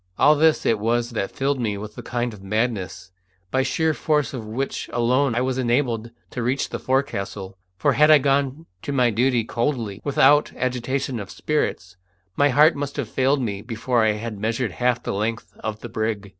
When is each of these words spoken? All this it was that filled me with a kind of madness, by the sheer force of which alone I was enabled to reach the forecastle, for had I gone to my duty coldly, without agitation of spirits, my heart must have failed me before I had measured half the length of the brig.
All 0.17 0.35
this 0.35 0.65
it 0.65 0.79
was 0.79 1.11
that 1.11 1.29
filled 1.29 1.59
me 1.59 1.77
with 1.77 1.95
a 1.95 2.01
kind 2.01 2.33
of 2.33 2.41
madness, 2.41 3.11
by 3.51 3.59
the 3.59 3.65
sheer 3.65 3.93
force 3.93 4.33
of 4.33 4.47
which 4.47 4.89
alone 4.91 5.35
I 5.35 5.41
was 5.41 5.59
enabled 5.59 6.09
to 6.31 6.41
reach 6.41 6.69
the 6.69 6.79
forecastle, 6.79 7.55
for 7.77 7.93
had 7.93 8.09
I 8.09 8.17
gone 8.17 8.65
to 8.81 8.91
my 8.91 9.11
duty 9.11 9.43
coldly, 9.43 10.01
without 10.03 10.51
agitation 10.55 11.19
of 11.19 11.29
spirits, 11.29 11.97
my 12.35 12.49
heart 12.49 12.75
must 12.75 12.97
have 12.97 13.09
failed 13.09 13.43
me 13.43 13.61
before 13.61 14.03
I 14.03 14.13
had 14.13 14.39
measured 14.39 14.71
half 14.71 15.03
the 15.03 15.13
length 15.13 15.53
of 15.59 15.81
the 15.81 15.87
brig. 15.89 16.29